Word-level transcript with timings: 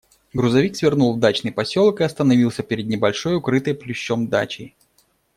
Грузовик 0.33 0.75
свернул 0.75 1.13
в 1.15 1.19
дачный 1.19 1.51
поселок 1.51 2.01
и 2.01 2.03
остановился 2.03 2.63
перед 2.63 2.87
небольшой, 2.87 3.35
укрытой 3.35 3.75
плющом 3.75 4.29
дачей. 4.29 4.75